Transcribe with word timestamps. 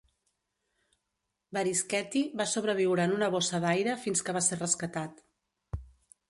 Varischetti 1.57 2.23
va 2.41 2.47
sobreviure 2.53 3.05
en 3.11 3.13
una 3.19 3.29
bossa 3.37 3.61
d'aire 3.67 3.95
fins 4.07 4.25
que 4.31 4.37
va 4.39 4.43
ser 4.49 4.59
rescatat. 4.63 5.23